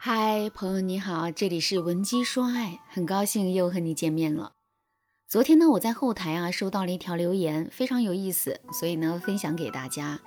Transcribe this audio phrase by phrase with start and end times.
[0.00, 4.52] 嗨，朋友你好，这里是文姬说爱，很高兴又和你见面了。
[5.26, 10.20] 昨天呢，我在后台啊收到了一条留言，非常有意思，所以呢分享给大家。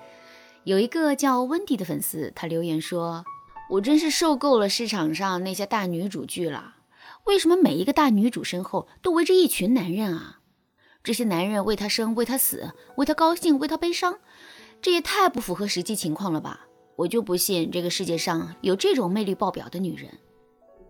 [0.66, 3.24] 有一个叫温迪的粉丝，他留言说
[3.72, 6.76] ：“我真是受够了市场上那些大女主剧了，
[7.24, 10.42] 为什么每一个大女主身后都围着一群男人啊？
[11.02, 14.20] 这些男人为她生，为她死，为她高兴，为她悲伤，
[14.82, 16.68] 这也太不符合实际情况了吧？
[16.96, 20.20] 我就不信这个世界上有这种魅力爆表的女人。”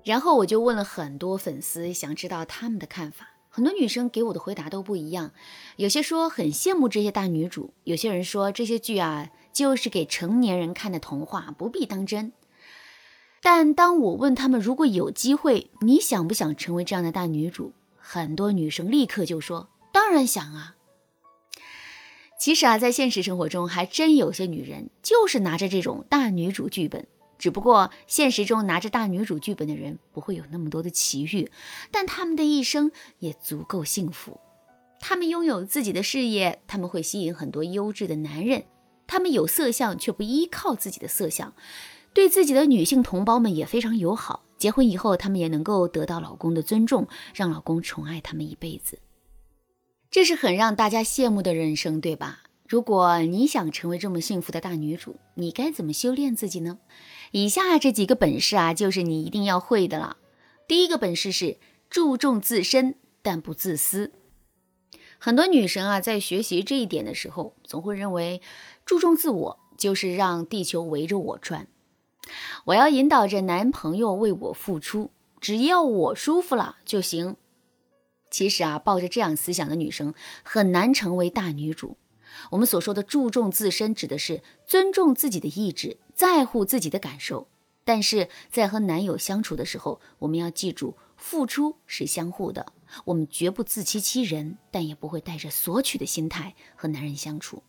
[0.03, 3.27] 然后我就问了很多粉丝，想知道他们的看法。
[3.49, 5.31] 很多女生给我的回答都不一样，
[5.75, 12.31] 有些说很羡慕这些大女主，有些人说这些剧啊就是给成年人看的童话，不必当真。
[13.43, 17.73] 但当我问他们如果有机会，你想不想成为这样的大女主？
[17.97, 20.75] 很多女生立刻就说当然想啊。
[22.41, 27.05] 其实啊，在现实生活中还真有些女人就是拿着这种大女主剧本。
[27.37, 31.51] 只不过现实中拿着大女主剧本的人不会有那么多的奇遇，
[31.91, 34.39] 但他们的一生也足够幸福。
[34.99, 38.63] 他们拥有自己的事业，他们会吸引很多优质的男人，
[39.05, 41.53] 他们有色相却不依靠自己的色相，
[42.11, 44.41] 对自己的女性同胞们也非常友好。
[44.57, 48.97] 结婚以后，他们也能够得到老公的尊重，让老公宠爱他们一辈子。
[50.11, 52.43] 这是很让大家羡慕的人生，对吧？
[52.67, 56.79] 如果你想成为这么幸福的大女主，你该怎么修炼自己呢？
[57.31, 60.17] 以下这几个本事啊，就是你一定要会的了。
[60.67, 61.57] 第一个本事是
[61.89, 64.11] 注重自身，但不自私。
[65.17, 68.41] 很多女神啊，在学习这一点的时候，总会认为
[68.85, 71.67] 注重自我就是让地球围着我转。
[72.65, 77.37] 我要引导着男朋友为我付出，只要我舒服了就行。
[78.31, 81.97] 其实啊，抱着这样思想的女生很难成为大女主。
[82.49, 87.49] 我们所说的注重自身，指的是尊重自己的意志，在乎自己的感受。
[87.83, 92.73] 但是在和男友相处的时候，我们要记住，付出是相互的，
[93.05, 97.63] 我们绝不自欺欺人，但也不会带着索取的心态和男人相处。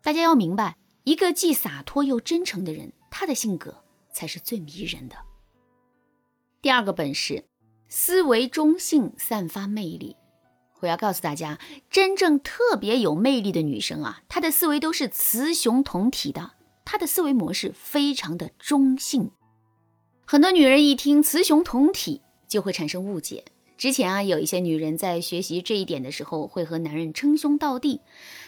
[0.00, 5.16] 大家要明白，一个既洒脱又真诚的人，他的性格才是最迷人的。
[6.62, 7.44] 第二个本事，
[7.88, 10.16] 思维中性，散发魅力。
[10.80, 11.58] 我要告诉大家，
[11.90, 16.52] 真正特别有魅力的女生啊，她的思维都是雌雄同体的，
[16.84, 19.30] 她的思维模式非常的中性。
[20.26, 23.44] 很多女人一听雌雄同体就会产生误解。
[23.78, 28.02] 之前啊，有一些女人在学习这一点的时候，会和男人称兄道弟，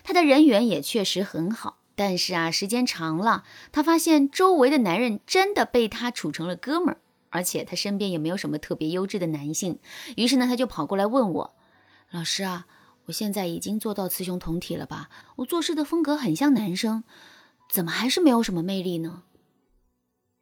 [0.05, 1.79] 她的人缘也确实很好。
[1.97, 9.79] 但是啊，时间长了，她发现周围的男人真的被她处成了哥们儿，而且他身边也没有什么特别优质的男性。
[10.17, 11.57] 于是呢，他就跑过来问我。
[12.11, 12.67] 老师啊，
[13.07, 15.09] 我现在已经做到雌雄同体了吧？
[15.37, 17.05] 我做事的风格很像男生，
[17.71, 19.23] 怎么还是没有什么魅力呢？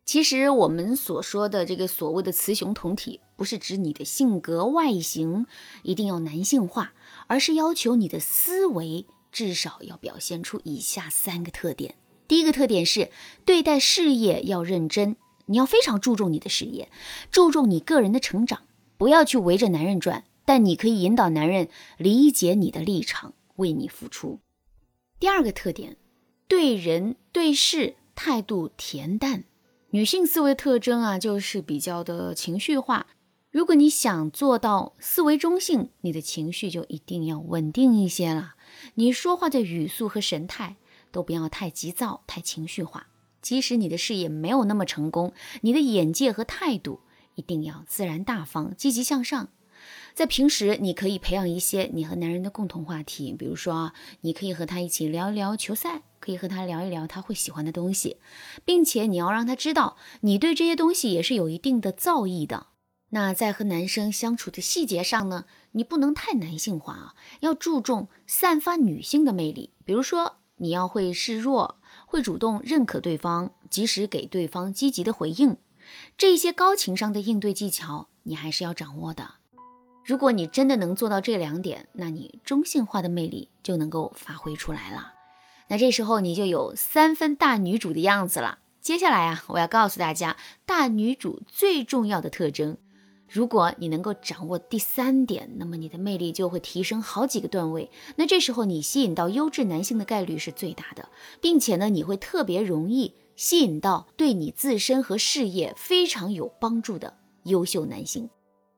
[0.04, 5.46] 其实我们所说的这个所谓的雌雄同体，不是指你的性格外形
[5.82, 6.94] 一定要男性化，
[7.26, 11.96] 而是要求你的思维至少要表现出以下三个特点。
[12.26, 13.10] 第一个特点是
[13.44, 15.16] 对待事业要认真，
[15.48, 16.90] 你要非常注重你的事业，
[17.30, 18.62] 注重你个人的成长，
[18.96, 20.24] 不要去围着男人转。
[20.44, 24.40] 但你可以引导男人理解你的立场，为你付出。
[25.20, 25.98] 第二个特点，
[26.46, 29.44] 对人对事态度恬淡。
[29.90, 33.08] 女性思维特征啊，就是比较的情绪化。
[33.50, 38.54] 如果你想做到思维中性，你的情绪就一定要稳定一些了。
[38.94, 40.76] 你说话的语速和神态
[41.10, 43.08] 都不要太急躁、太情绪化。
[43.40, 45.32] 即使你的事业没有那么成功，
[45.62, 47.00] 你的眼界和态度
[47.34, 49.48] 一定要自然大方、积极向上。
[50.12, 58.16] 在平时，你可以培养一些你和男人的共同话题，比如说，你可以和他一起聊一聊球赛，可以和他聊一聊他会喜欢的东西，
[58.64, 62.66] 并且你要让他知道，你对这些东西也是有一定的造诣的。
[63.10, 71.78] 那在和男生相处的细节上呢，你不能太男性化啊，要注重散发女性的魅力，比如说，你要会示弱，
[72.10, 75.58] 会主动认可对方，及时给对方积极的回应，
[76.16, 79.34] 这些高情商的应对技巧，你还是要掌握的。
[80.06, 85.12] 如果你真的能做到这两点，那你中性化的魅力就能够发挥出来了。
[85.68, 88.60] 那这时候你就有三分大女主的样子了。
[88.80, 92.78] 接下来啊，我要告诉大家大女主最重要的特征。
[93.30, 97.90] 如果你能够掌握第三点，那么你的魅力就会提升好几个段位。
[98.16, 101.08] 那这时候你吸引到优质男性的概率是最大的，
[101.40, 108.30] 并且呢，你会特别容易吸引到对你自身和事业非常有帮助的优秀男性。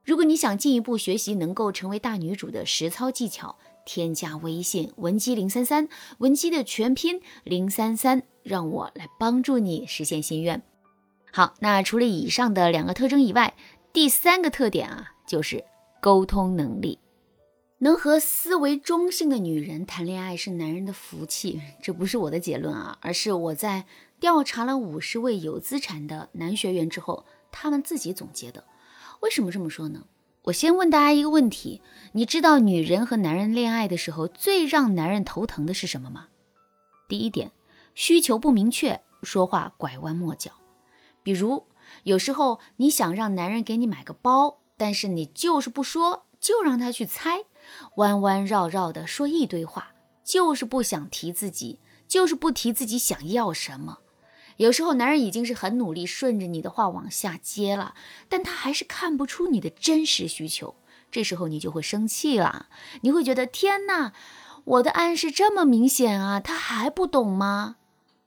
[0.05, 3.57] 如果你想进一步学习能够成为大女主的实操技巧，
[3.87, 5.89] 添加微信文姬零三三，
[6.19, 10.61] 文姬的全拼零三三，让我来帮助你实现心愿。
[11.33, 13.55] 好，那除了以上的两个特征以外，
[13.93, 15.65] 第三个特点啊，就是
[16.01, 17.01] 沟通能力。
[17.79, 23.87] 能和思维中性的女人谈恋爱是男人的福气， 这不是我的结论啊，而是我在
[24.21, 28.63] 调查了五十位有资产的男学员之后，他们自己总结的。
[29.21, 30.05] 为什么这么说呢？
[30.45, 31.83] 我先问大家一个问题：
[32.13, 36.29] 你知道女人和男人恋爱的时候最让男人头疼的是什么吗？
[37.09, 37.51] 第一点，
[37.97, 40.53] 需求不明确，说话拐弯抹角。
[41.23, 41.67] 比如，
[42.05, 47.45] 有时候你想让男人给你买个包，但是你就是不说，就让他去猜。
[47.97, 49.93] 弯弯绕绕的说一堆话，
[50.25, 51.79] 就是不想提自己，
[52.09, 53.99] 就是不提自己想要什么。
[54.57, 57.95] 有时候男人已经是很努力顺着你的话往下接了，
[58.29, 60.75] 但他还是看不出你的真实需求。
[61.11, 62.67] 这时候你就会生气了，
[63.01, 64.13] 你会觉得天哪，
[64.65, 67.77] 我的暗示这么明显啊，他还不懂吗？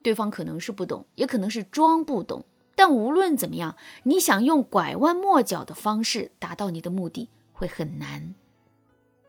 [0.02, 2.46] 对方可能是不懂，也可能是装不懂。
[2.76, 8.36] 但无论怎么样，你想用拐弯抹角的方式达到你的目的，会很难。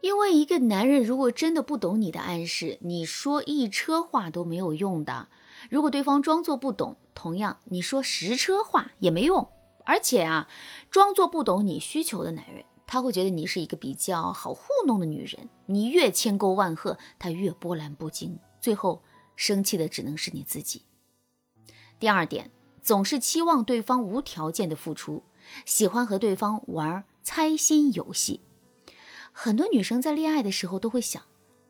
[0.01, 5.29] 因为一个男人如果真的不懂你的暗示，你说一车话都没有用的。
[5.71, 9.49] 如果对方装作不懂，同样你说十车话也没用。
[9.87, 10.49] 而且啊，
[10.91, 15.49] 装作不懂你需求的男人，他会觉得你是一个比较好糊弄的女人。
[15.67, 19.03] 你越千沟万壑，他越波澜不惊，最后
[19.37, 20.83] 生气的只能是你自己。
[21.99, 22.51] 第二点，
[22.85, 25.25] 总是期望对方无条件的付出，
[25.65, 28.43] 喜欢和对方玩猜心游戏。
[29.33, 31.23] 很多女生在恋爱的时候都会想，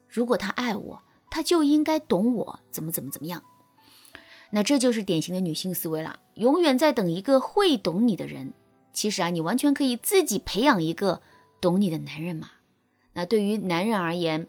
[0.09, 3.45] 如果他爱我，他就应该懂我，怎么怎么怎么样。
[4.51, 8.53] 那这就是典型的女性思维了，永远在等一个会懂你的人。
[8.93, 11.23] 其实啊，你完全可以自己培养一个
[11.61, 12.51] 懂你的男人嘛。
[13.13, 14.49] 那对于男人而言，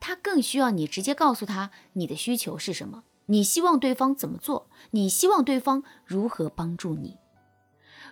[0.00, 7.16] 他更需要你直接告诉他你的需求是什么，你希望对方怎么做，你希望对方如何帮助你。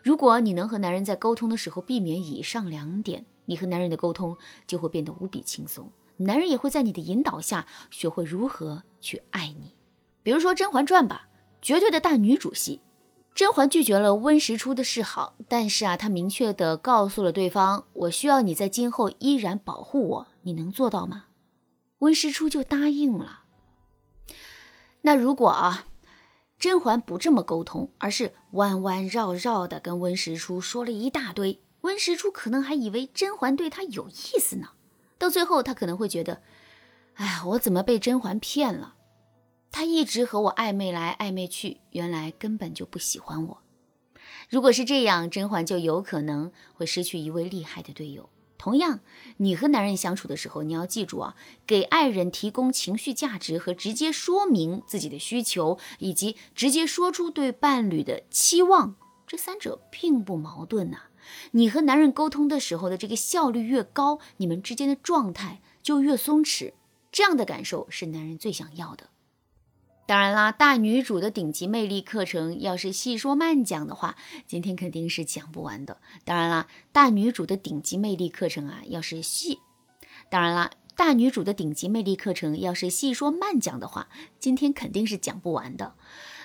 [0.03, 3.27] 如果你能和男人在沟通的时候避免以上两点。
[3.47, 9.75] 你和男人的沟通就会变得无比轻松，男人也会在你的引导下学会如何去爱你。
[10.23, 11.27] 比如说《甄嬛传》吧，
[11.61, 12.81] 绝对的大女主戏，
[13.35, 21.25] 甄嬛拒绝了温实初的示好，但是啊，她明确的告诉了对方：“我需要你在今后依然保护我，你能做到吗？”
[21.99, 23.47] 温实初就答应了。
[25.03, 25.87] 那如果啊，
[26.59, 31.61] 甄嬛不这么沟通，而是弯弯绕绕的跟温实初说了一大堆。
[31.83, 34.73] 温实初可能还以为甄嬛对他有意思呢，
[35.17, 36.43] 到最后他可能会觉得，
[37.15, 38.97] 哎，我怎么被甄嬛骗了？
[39.73, 43.63] 他一直和我暧昧来暧昧去，原来根本就不喜欢我。
[44.51, 48.29] 如果是这样，甄嬛就有可能会失去一位厉害的队友。
[48.61, 49.01] 同样，
[49.39, 51.35] 你和男人相处的时候，你要记住啊，
[51.67, 58.97] 给爱人提供情绪价值和直接说明自己的需求，以及直接说出对伴侣的期望，
[59.27, 61.05] 这三者并不矛盾呐。
[61.53, 66.75] 你和男人沟通的时候的这个效率越高，你们之间的状态就越松弛，
[67.11, 69.09] 这样的感受是男人最想要的。
[70.11, 75.99] 当然啦，大女主的顶级魅力课程要是细说慢讲的话，今天肯定是讲不完的。
[76.25, 79.61] 当然啦，大女主的顶级魅力课程啊，要是细，
[80.29, 80.73] 当然啦。
[81.01, 85.95] 大女主的顶级魅力课程，要是细说慢讲的话，今天肯定是讲不完的。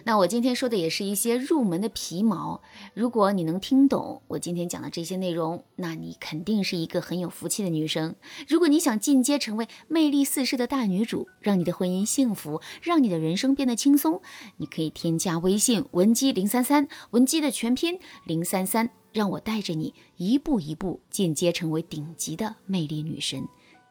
[0.06, 2.62] 那我今天说的也是一些入门的皮毛，
[2.94, 8.16] 如果你能听懂我今天讲的这些内容，那你肯定是一个很有福气的女生。
[8.48, 14.22] 如果你想进阶成为魅力四射的大女主，让你的婚姻幸福，让你的人生变得轻松，
[14.56, 23.46] 你可以添加微信文姬零三三，文姬的全拼零三三，让我带着你一步一步进阶成为顶级的魅力女神。